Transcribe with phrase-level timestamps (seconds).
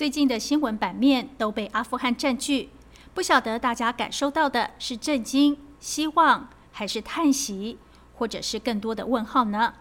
[0.00, 2.70] 最近的新闻版面都被阿富汗占据，
[3.12, 7.76] 不晓得大家感受到的是震惊、希望，还是叹息，
[8.14, 9.74] 或者是更多的问号呢？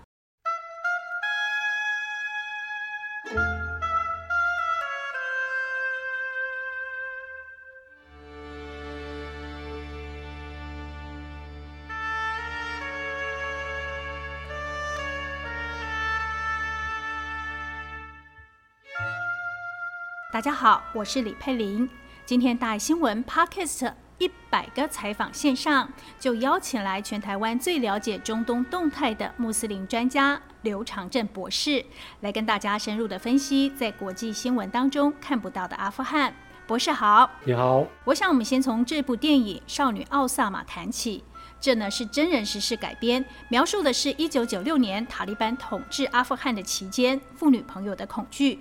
[20.40, 21.90] 大家好，我是李佩玲。
[22.26, 31.86] 今天大新闻 Podcast 一百个采访线上，就邀请来全台湾最了解中东动态的穆斯林专家刘长正博士，
[32.22, 36.34] 来跟大家深入的分析在国际新闻当中看不到的阿富汗。
[36.66, 37.86] 博士好，你好。
[38.06, 41.22] 我想我们先从这部电影《少女奥萨玛》谈起。
[41.60, 48.58] 这呢是真人实事改编，描述的是一九九六年塔利班统治阿富汗的期间，妇女朋友的恐惧。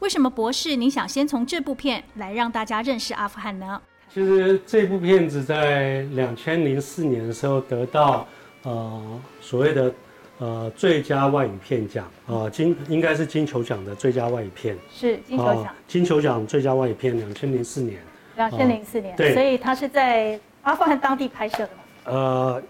[0.00, 3.80] 为什么博士您想先从这部片来让大家认识阿富汗呢？
[4.12, 8.26] 其实这部片子在两千零四年的时候得到
[8.62, 9.92] 呃所谓的
[10.38, 14.76] 呃最佳外语片奖啊金应该是金球奖的最佳外语片。
[14.90, 15.74] 是金球奖。
[15.86, 18.00] 金球奖最佳外语片两千零四年。
[18.36, 19.14] 两千零四年。
[19.16, 21.82] 对，所以它是在阿富汗当地拍摄的吗？
[22.04, 22.62] 呃，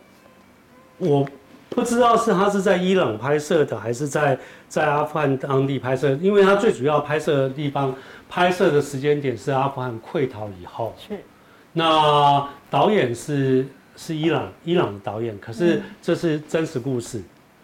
[0.97, 1.29] 我
[1.71, 4.37] 不知道是他是在伊朗拍摄的，还是在
[4.69, 7.95] 在阿富汗当地拍摄，因为他最主要拍摄的地方，
[8.29, 10.95] 拍摄的时间点是阿富汗溃逃以后。
[10.97, 11.17] 是。
[11.73, 17.23] 那导演是是伊朗伊朗的导演，可是这是真实故事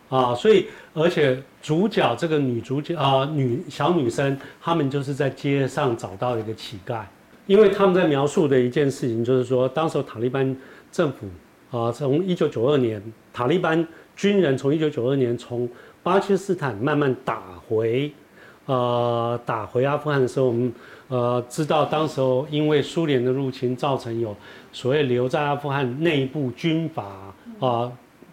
[0.09, 7.01] 啊，所以而且主角这个女主角啊女小女生，她们就是在街上找到一个乞丐，
[7.47, 10.57] 因为他们在描述的一件事情就是说，当时塔利班
[10.93, 11.27] 政府。
[11.75, 13.03] 啊，从一九九二年，
[13.33, 15.69] 塔利班军人从一九九二年从
[16.05, 18.13] 巴基斯坦慢慢打回，
[18.67, 20.73] 呃，打回阿富汗的时候，我们
[21.09, 24.37] 呃知道，当时候因为苏联的入侵，造成有
[24.73, 27.91] 所谓留在阿富汗内部军阀啊，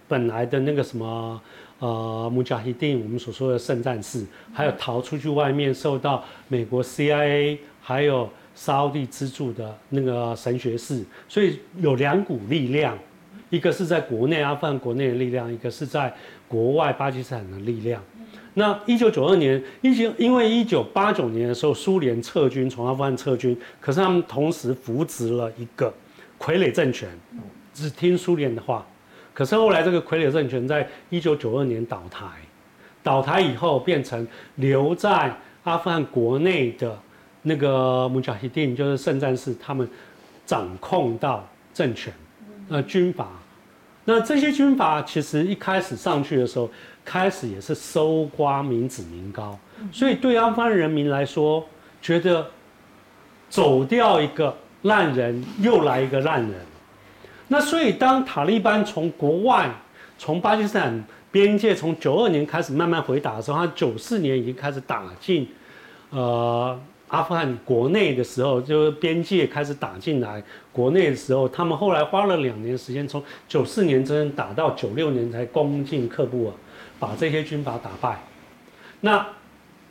[0.08, 1.42] 本来的那个什么
[1.80, 4.24] 呃穆加希丁，我们所说的圣战士，
[4.54, 12.96] 还有逃出去外面受到美国 CIA 还有沙地资助的那个神学士，所以有两股力量。
[13.52, 16.12] 一个是在国内阿富汗国内的力量，一个是在
[16.48, 18.02] 国外巴基斯坦的力量。
[18.56, 25.94] 那一九九二年，一九因为一九八九年的时候，苏联撤军从阿富汗撤军，可是他们同时扶植了一个
[26.40, 27.10] 傀儡政权，
[27.74, 28.86] 只听苏联的话。
[29.34, 32.26] 可是后来这个傀儡政权在一九九二年倒台，
[33.04, 34.26] 倒台以后变成
[34.56, 35.34] 留在
[35.64, 36.98] 阿富汗国内的
[37.44, 39.88] 那个穆加希丁，就是圣战士，他们
[40.46, 42.14] 掌控到政权，
[42.70, 43.41] 呃，军阀。
[44.04, 46.70] 那这些军阀其实一开始上去的时候，
[47.06, 49.58] 开始也是搜刮民脂民膏，
[49.92, 51.64] 所以对阿富汗人民来说，
[52.02, 52.46] 觉得
[53.50, 56.54] 走掉一个烂人，又来一个烂人。
[57.48, 59.70] 那所以当塔利班从国外，
[60.18, 65.48] 从巴基斯坦边界从九二年开始慢慢回打的时候，他九四年已经开始打进，
[66.10, 66.80] 呃。
[67.12, 70.42] 阿富汗国内的时候，就是边界开始打进来，
[70.72, 76.54] 国内的时候，他们后来花了两年时间，从九四年真正打到九六年才攻进喀布尔，
[76.98, 78.18] 把这些军阀打败。
[79.02, 79.28] 那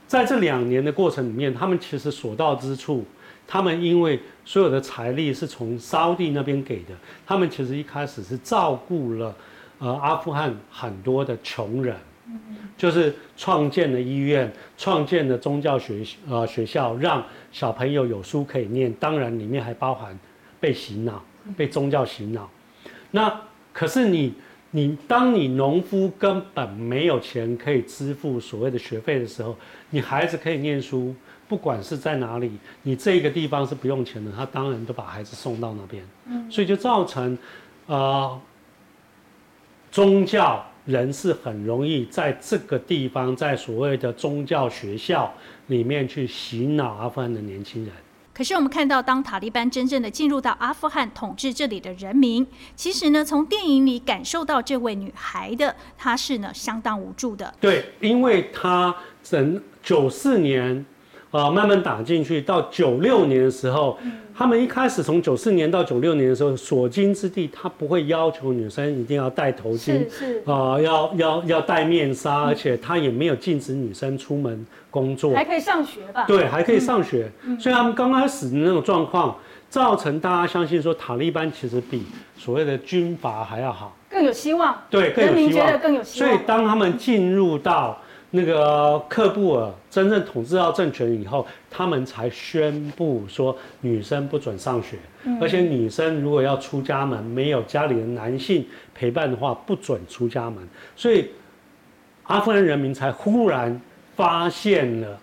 [0.06, 3.04] 在这两年的过程里面，他们其实所到之处，
[3.46, 6.94] 他们因为所有的财力是从沙地那边给的，
[7.26, 9.36] 他们其实一开始是照顾了
[9.78, 11.94] 呃阿富汗很多的穷人。
[12.76, 18.90] 就是创建了医院，创建了宗教学呃学校，让小朋友有书可以念。
[18.94, 20.18] 当然，里面还包含
[20.58, 21.22] 被洗脑、
[21.56, 22.48] 被宗教洗脑。
[23.10, 23.38] 那
[23.72, 24.32] 可是你，
[24.70, 29.54] 你当你农夫根本没有钱可以支付所谓的学费的时候，
[29.90, 31.14] 你孩子可以念书，
[31.48, 36.02] 不管是在哪里，你这个地方是不用钱的，他当然都把孩子送到那边。
[36.26, 37.36] 嗯，所以就造成，
[37.86, 38.40] 呃，
[39.90, 40.64] 宗教。
[40.90, 45.32] 人是很容易在这个地方，在所谓的宗教学校
[45.68, 47.94] 里面去洗脑阿富汗的年轻人。
[48.32, 57.52] 可是我们看到，当塔利班真正的进入到阿富汗统治这里的人民，其实呢，从电影里感受到这位女孩的，她是呢相当无助的。
[57.60, 60.86] 对，因为她整九四年
[61.30, 63.96] 呃，慢慢打进去，到九六年的时候，
[64.36, 76.24] 他们一开始从九四年到九六年的时候，所经之地，他不会要求女生一定要戴头巾，是是，啊、要要要戴面纱，而且他也没有禁止女生出门工作，还可以上学吧？
[76.26, 77.30] 对，还可以上学。
[77.60, 79.36] 所以他们刚开始的那种状况，
[79.68, 82.02] 造成大家相信说塔利班其实比
[82.36, 85.78] 所谓的军阀还要好，更有希望，对，更有希望。
[85.78, 86.42] 更有希望所以望。
[86.44, 87.96] 当他们进入到
[88.32, 100.66] 那个克布尔真正统治到政权以后，他们才宣布说女生不准上学，嗯而且女生如果要出家门，没有家里的男性陪伴的话，不准出家门。
[100.94, 101.30] 所以
[102.24, 103.80] 阿富汗人民才忽然
[104.14, 105.18] 发现了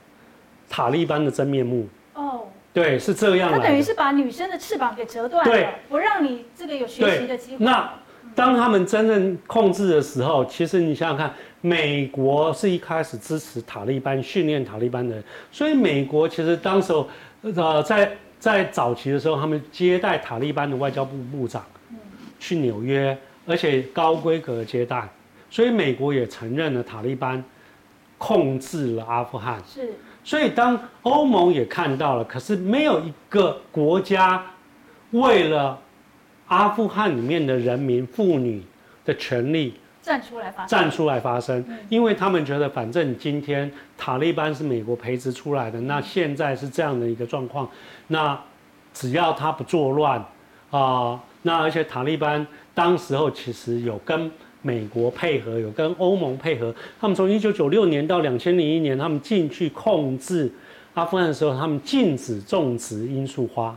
[0.69, 1.88] 塔利班的真面目。
[2.13, 2.42] 哦，
[2.74, 3.59] 对，是这样的。
[3.59, 7.63] 等于是把女生的翅膀给折断对了，不让你这个有学习的机会。
[7.63, 7.89] 那
[8.38, 17.10] 当他们真正控制的时候，其实你想想看，美国是一开始支持塔利班、训练塔利班的人，所以美国其实当时候，
[17.42, 21.66] 呃，在在早期的时候，他们接待塔利班的外交部部长
[22.39, 23.18] 去纽约，
[23.48, 25.10] 而且高规格接待，
[25.50, 27.44] 所以美国也承认了塔利班
[28.19, 29.60] 控制了阿富汗。
[29.68, 29.95] 是。
[30.24, 34.45] 所以当欧盟也看到了，可是没有一个国家
[35.10, 35.80] 为了
[36.47, 38.63] 阿富汗里面的人民、妇女
[39.05, 40.67] 的权利站出来发声。
[40.67, 47.69] 站出来发声，因为他们觉得反正今天塔利班是美国培植出来的，那现在是这样的一个状况，
[48.07, 48.39] 那
[48.94, 50.23] 只要他不作乱
[50.69, 54.29] 啊、那而且塔利班当时候其实有跟
[54.61, 60.51] 美国配合，有跟欧盟配合，他们从一九九六年到两千零一年，他们进去控制
[60.94, 63.75] 阿富汗的时候，他们禁止种植罂粟花。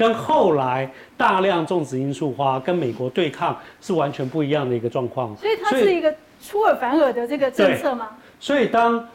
[0.00, 5.36] 跟后来大量种植罂粟花跟美国对抗是完全不一样的一个状况。
[5.36, 6.10] 所以它是一个
[6.42, 8.08] 出尔反尔的这个政策吗？
[8.38, 9.06] 所以当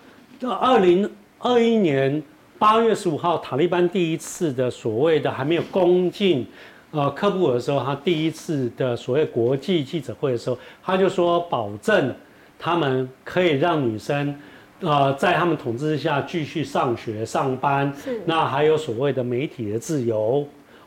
[0.62, 1.10] 二零
[1.40, 2.22] 二一年
[2.60, 6.46] 八月十五号，塔利班第一次的所谓的还没有攻进
[6.92, 12.14] 呃科布尔的时候，他第一次的所谓国际记者会的时候，他就说保证
[12.60, 14.40] 他们可以让女生。
[14.82, 20.46] 呃，在他们统治之下继续上学、上班，是那还有所谓的媒体的自由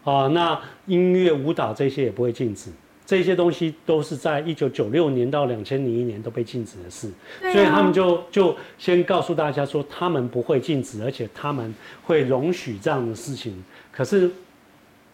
[0.08, 2.70] 啊、那音乐、舞蹈这些也不会禁止，
[3.04, 7.08] 这些东西都是在一九九六年到两千零一年都被禁止的事。
[7.42, 13.62] 啊所以他们就就先告诉大家说，他们不会禁止，而且他们会容许这样的事情。
[13.92, 14.30] 可是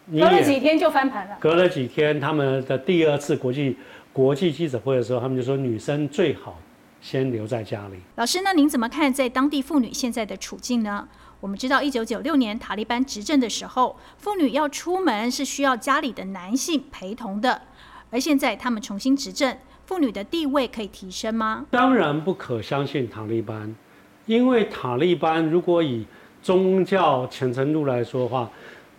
[0.06, 1.36] 你隔了几天就翻盘了。
[1.40, 3.76] 隔了几天，他们的第二次国际
[4.12, 6.60] 国际记者会的时候，他们就说女生最好
[7.00, 7.94] 先留在家里。
[8.16, 11.08] 老师，那您怎么看在当地妇女现在的处境呢？
[11.44, 17.60] 我们知道，一九九六年塔利班执政的时候，妇女要出门是需要家里的男性陪同的，
[18.08, 19.54] 而现在他们重新执政，
[19.84, 21.66] 妇女的地位可以提升吗？
[21.70, 23.76] 当然不可相信塔利班，
[24.24, 26.06] 因为塔利班如果以
[26.42, 28.50] 宗教虔诚度来说的话，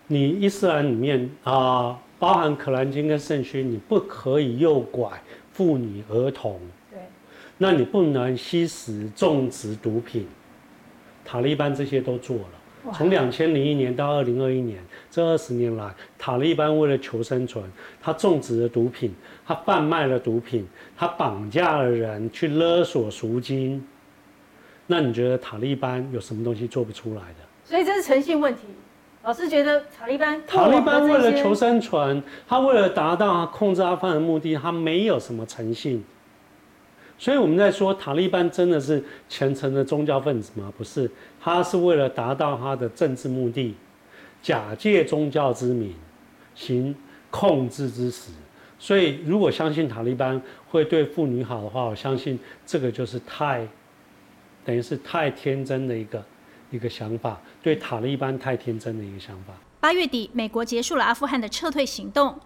[0.05, 5.09] 你伊斯兰里面啊、包含可兰经跟圣训，你不可以诱拐
[5.51, 6.59] 妇女儿童，
[6.91, 6.99] 对，
[7.57, 10.27] 那你不能吸食、种植毒品。
[11.25, 12.43] 塔利班这些都做了。
[12.85, 14.79] 哇从两千零一年到二零二一年，
[15.09, 17.65] 这二十年来，塔利班为了求生存，
[17.99, 19.11] 他种植了毒品，
[19.43, 23.83] 他贩卖了毒品，他绑架了人去勒索赎金。
[24.85, 27.43] 那你觉得塔利班有什么东西做不出来的？
[27.63, 28.61] 所以这是诚信问题。
[29.23, 36.05] 老师觉得塔利班塔利班为了求生，存，他为了达到他控制阿富汗的目的，他没有什么诚信。
[37.17, 40.71] 所以我们在说塔利班真的是虔诚的宗教分子吗？
[40.77, 43.73] 不是，他是为了达到他的政治目的，
[44.41, 45.95] 假借宗教之名
[46.53, 46.93] 行
[47.31, 48.31] 控制之实。
[48.77, 53.65] 所以，如果相信塔利班会对妇女好的话，我相信这个就是太，
[54.65, 56.23] 等于是太天真的一个
[56.69, 59.53] 一个想法，对塔利班太天真的一个想法。
[59.79, 62.37] 八月底，美国结束了阿富汗的撤退行动，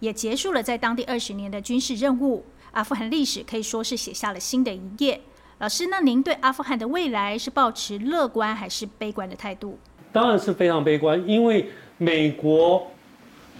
[0.00, 2.44] 也结束了在当地二十年的军事任务。
[2.78, 5.20] 阿富汗历史可以说是写下了新的一页。
[5.58, 9.76] 老师，那您对阿富汗的未来是抱持乐观还是悲观的态度？
[10.12, 12.86] 当然是非常悲观，因为美国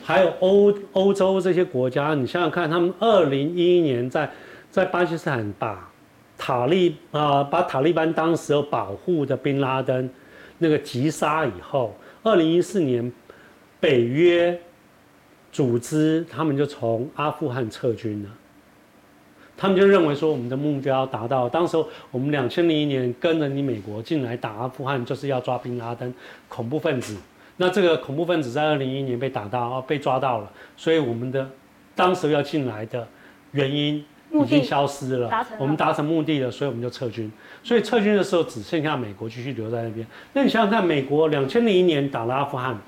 [0.04, 4.30] 还有欧欧洲这些国家，你想想看，他们二零一一年在
[4.70, 5.90] 在巴基斯坦把
[6.38, 10.08] 塔利啊、把塔利班当时候保护的宾拉登
[10.58, 13.12] 那个击杀以后，二零一四年
[13.80, 14.56] 北约
[15.50, 18.30] 组织他们就从阿富汗撤军了。
[19.58, 26.14] 他们就认为说我们的目标达到，当时候我们两千零一年跟着你美国进来打阿富汗，就是要抓宾拉登
[26.48, 27.16] 恐怖分子。
[27.56, 31.50] 那这个恐怖分子在二零一一年被打到，被抓到了，所以我们的
[31.96, 33.04] 当时要进来的
[33.50, 37.28] 原因已经消失了，了我们达成目的了，所以我们就撤军。
[37.64, 40.06] 所以撤军的时候只剩下美国继续留在那边。
[40.34, 42.78] 那你想想看，美国两千零一年打了阿富汗，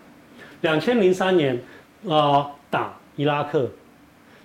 [0.60, 1.60] 两千零三年
[2.04, 3.68] 呃打伊拉克，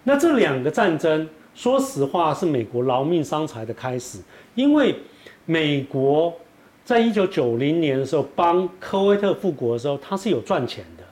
[0.05, 4.19] 那这两个战争，说实话是美国劳命伤财的开始，
[4.53, 4.93] 因为
[5.45, 6.31] 美国
[6.83, 11.03] 在一九九零年的时候帮科威特复国的时候，它是有赚钱的，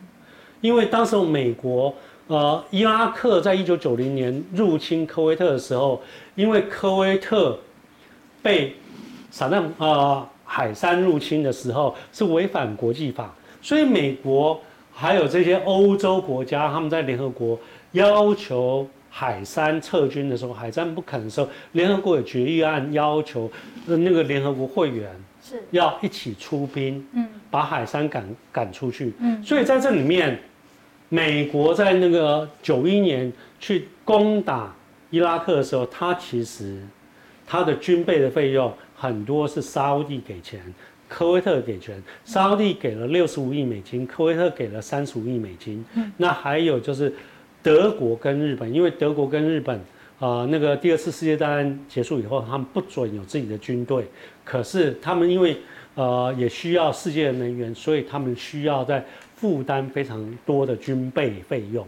[0.59, 1.93] 因为当时美国
[2.27, 6.01] 呃伊拉克在一九九零年入侵科威特的时候，
[6.35, 7.57] 因为科威特
[8.41, 8.75] 被
[9.31, 14.59] 撒旦呃海山入侵的时候是违反国际法，所以美国
[14.91, 17.57] 还有这些欧洲国家，他们在联合国
[17.93, 23.49] 要求海山撤军的时候，海山不肯的时候，联合国有决议案要求
[23.87, 29.13] 呃那个联合国会员是要一起出兵，嗯把海山赶赶出去。
[29.19, 30.39] 嗯所以在这里面，
[31.09, 34.75] 美国在那个九一年去攻打
[35.11, 36.81] 伊拉克的时候，它其实
[37.45, 40.59] 它的军备的费用很多是沙烏地给钱，
[41.07, 45.85] 科威特给钱，沙烏地给了六十五亿美金，科威特给了三十五亿美金。
[45.93, 47.13] 嗯那还有就是
[47.63, 49.79] 德国跟日本，因为德国跟日本。
[50.19, 54.05] 啊、那个第二次世界大战结束以后，他们不准有自己的军队，
[54.45, 55.57] 可是他们因为
[55.95, 59.03] 呃也需要世界的能源，所以他们需要在
[59.35, 61.85] 负担非常多的军备费用，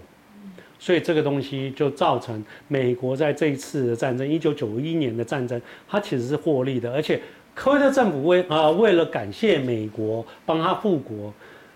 [0.78, 7.22] 所以这个东西就造成美国在这一次的战争，一九九一年的战争，它其实是获利的，而且
[7.54, 11.34] 科威特政府为啊、为了感谢美国帮他复国，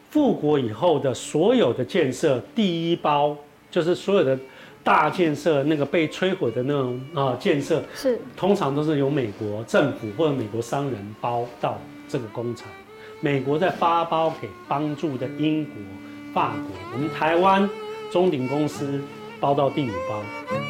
[0.10, 3.38] 复国以后的所有的建设，第一包
[3.72, 4.38] 就是所有的
[4.84, 12.68] 大建设那个被摧毁的那种啊、建设，是通常都是由美国政府或者美国商人包到这个工厂，
[13.20, 15.74] 美国在发包给帮助的英国、
[16.34, 17.70] 法国，我们台湾
[18.12, 19.00] 中鼎公司
[19.40, 20.69] 包到第五包。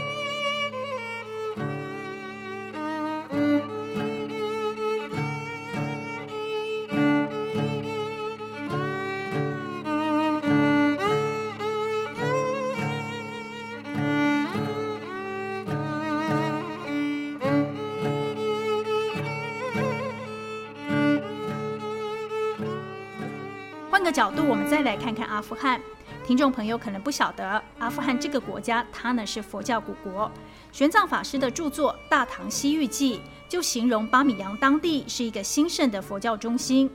[24.10, 25.80] 个角度，我们再来看看阿富汗。
[26.26, 30.32] 听众朋友可能不晓得，阿富汗这个国家，它呢是佛教古国。
[30.72, 36.90] 玄奘法师的著作《大唐西域记》就形容巴米扬当地是一个兴盛的佛教中心。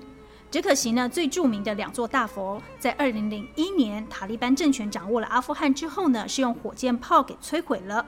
[0.51, 8.05] 只可惜呢，最著名的两座大佛，在二零零一年塔利班政权掌握了阿富汗之后呢，是用火箭炮给摧毁了。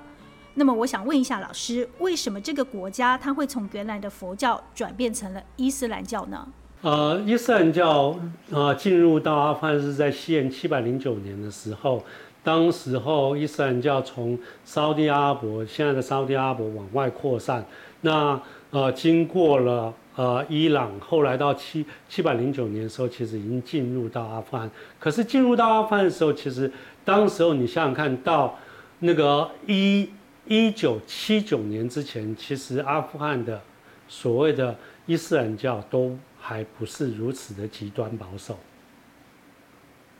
[0.54, 6.48] 那么我想问一下老师，为什么这个国家它会从原来的佛教转变成了伊斯兰教呢？
[6.82, 8.14] 呃，伊斯兰教
[8.50, 12.04] 呃进入到阿富汗是在西元七百零九年的时候，
[12.44, 17.64] 当时候伊斯兰教从沙地阿拉伯现在的沙地阿拉伯往外扩散，
[18.02, 18.40] 那
[18.70, 24.70] 呃经过了呃伊朗，后来到七七百零九年的时候，其实已经进入到阿富汗。
[25.00, 26.70] 可是进入到阿富汗的时候，其实
[27.04, 28.54] 当时候你想想看到
[28.98, 30.08] 那个一
[30.46, 33.60] 一九七九年之前，其实阿富汗的
[34.06, 36.16] 所谓的伊斯兰教都
[36.46, 38.56] 还不是如此的极端保守。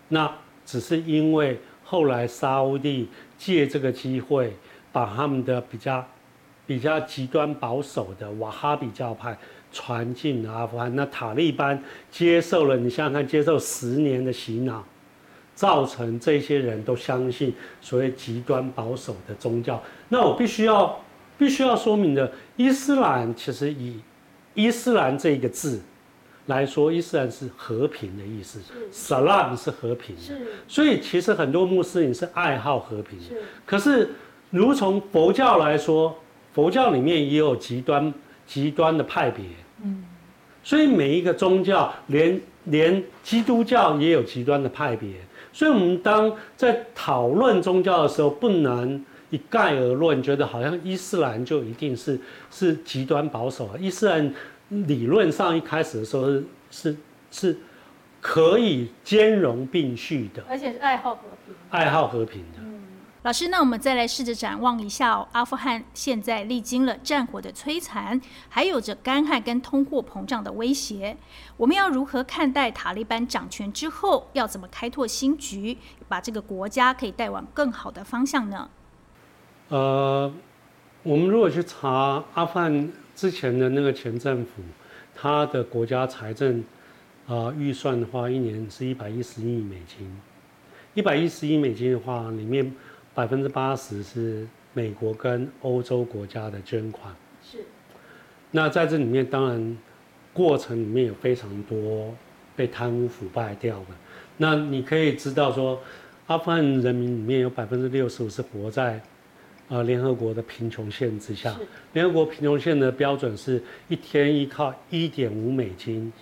[0.09, 0.29] 那
[0.65, 4.53] 只是因为后来沙烏地借这个机会，
[4.91, 6.05] 把他们的比较
[6.67, 9.39] 比较极端保守的瓦哈比教派
[9.71, 10.93] 传进了阿富汗。
[10.97, 11.81] 那塔利班
[12.11, 14.85] 接受了，你想想看，接受十年的洗脑，
[15.55, 19.81] 造成这些人都相信所谓极端保守的宗教。
[20.09, 20.99] 那我必须要
[21.39, 24.01] 必须要说明的，伊斯兰其实以
[24.55, 25.81] 伊斯兰这一个字
[26.47, 28.61] 来说，伊斯兰是和平的意思
[28.93, 30.35] ，salam 是和平的，
[30.69, 33.25] 所以其实很多穆斯林是爱好和平的。
[33.65, 34.11] 可是，
[34.51, 36.17] 如从佛教来说，
[36.55, 38.15] 佛教里面也有极端
[38.47, 39.45] 极端的派别，
[39.83, 40.05] 嗯，
[40.63, 45.11] 所以每一个宗教，连连基督教也有极端的派别。
[45.53, 53.71] 所以，我们当在讨论宗教的时候，不能一概而论，觉得好像伊斯兰就一定是是极端保守。
[53.79, 54.35] 伊斯兰
[54.69, 56.97] 理论上一开始的时候是是
[57.31, 57.57] 是
[58.21, 61.55] 可以兼容并蓄的，而且是爱好和平。
[61.71, 62.61] 爱好和平的。
[63.23, 71.17] 老师，那我们再来试着展望一下、哦、阿富汗现在历经了战火的摧残，还有着干旱跟通货膨胀的威胁，
[71.57, 78.71] 我们要如何看待塔利班掌权之后，要怎么开拓新局，把这个国家可以带往更好的方向呢？
[79.69, 80.33] 呃，
[81.03, 84.63] 我们如果去查阿富汗之前的那个前政府，
[85.13, 86.61] 他的国家财政
[87.27, 90.09] 啊、呃预算的话，一年是一百一十亿美金。
[90.95, 92.73] 一百一十亿美金的话，里面
[93.13, 97.13] 百分之八十是美国跟欧洲国家的捐款。
[97.43, 97.65] 是。
[98.53, 99.79] 那在这里面，当然
[100.33, 102.15] 过程里面有非常多
[102.55, 103.87] 被贪污腐败掉的。
[104.37, 105.81] 那你可以知道说，
[106.29, 109.01] 阿富汗人民里面有百分之六十五是活在。
[109.69, 111.53] 呃，联合国的贫穷线之下，
[111.93, 116.13] 联合国贫穷线的标准是一天依靠一点五美金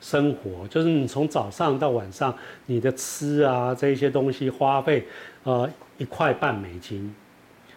[0.00, 2.36] 生活，就是你从早上到晚上，
[2.66, 5.06] 你的吃啊这一些东西花费，
[5.44, 7.14] 呃，一块半美金。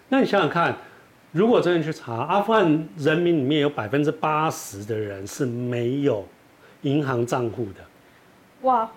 [0.10, 0.75] 那你想想看，
[1.32, 6.28] 如果真的去查，阿富汗人民里面有百分之八十的人是没有
[6.82, 7.82] 银行账户的。
[8.63, 8.90] 哇！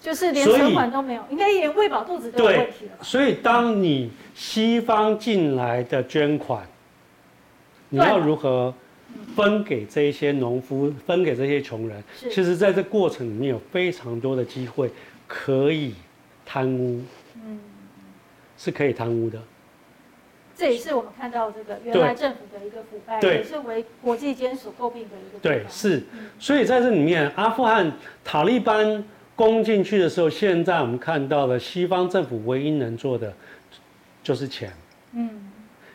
[0.00, 2.92] 就是连存款都没有，应该连喂饱肚子都有问题了。
[3.02, 6.66] 所以，当你西方进来的捐款，
[7.90, 8.72] 你要如何
[9.36, 12.02] 分给这些农夫，分给这些穷人？
[12.30, 14.90] 其实，在这过程里面有非常多的机会
[15.26, 15.94] 可以
[16.46, 17.02] 贪污，
[17.34, 17.60] 嗯，
[18.56, 19.38] 是可以贪污的。
[20.56, 25.38] 这也是我们看到这个原来政府的一个腐败，也是为国际间所诟病的一个。
[25.42, 26.02] 对，是。
[26.38, 27.92] 所以在这里面，阿富汗
[28.24, 29.04] 塔利班。
[29.40, 33.32] 攻进去的时候，现在我们看到了西方政府唯一能做的
[34.22, 34.70] 就是钱，
[35.14, 35.30] 嗯，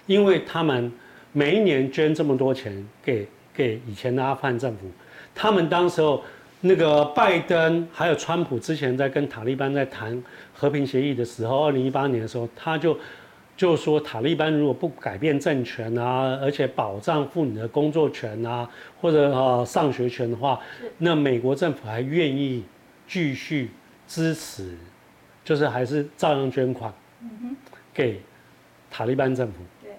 [0.07, 0.91] 因为他们
[1.31, 4.87] 每一年捐这么多钱给给以前的阿富汗政府，
[5.35, 6.23] 他们当时候
[6.59, 10.19] 那个拜登还有川普之前在跟塔利班在谈
[10.51, 12.97] 和平协议的时候，二零一八年的时候，他就
[13.55, 18.67] 就说塔利班如果不改变政权啊，而且保障妇女的工作权啊，
[18.99, 20.59] 或者呃上学权的话，
[20.97, 22.63] 那美国政府还愿意。
[23.07, 23.71] 继续
[24.07, 24.75] 支持，
[25.43, 26.93] 就是还是照样捐款
[27.93, 28.21] 给
[28.89, 29.59] 塔利班政府。
[29.81, 29.91] 对，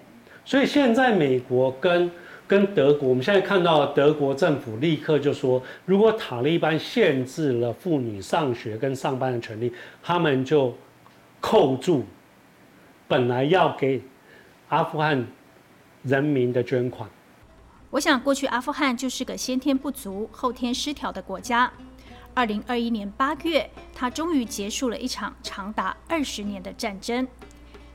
[0.45, 2.09] 所以现在美国跟
[2.47, 9.71] 跟德国，我们现在看到德国政府立刻就说，如果塔利班限制了妇女上学跟上班的权利，
[10.01, 10.73] 他们就
[11.41, 12.05] 扣住
[13.07, 14.01] 本来要给
[14.69, 15.25] 阿富汗
[16.03, 17.09] 人民的捐款。
[17.89, 21.71] 我想，过去阿富汗就是个先天不足、后天失调的国家。
[22.37, 27.27] 二零二一年八月，他终于结束了一场长达二十年的战争。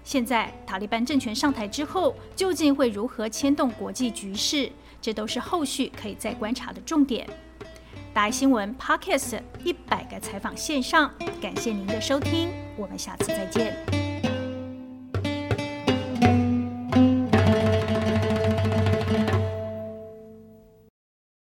[0.03, 4.69] 现在塔利班政权上台之后，究竟会如何牵动国际局势？
[5.01, 7.25] 这都是后续可以再观察的重点。
[8.13, 11.09] 大新闻 Podcast 一百个采访线上，
[11.41, 14.02] 感谢您的收听，我们下次再见。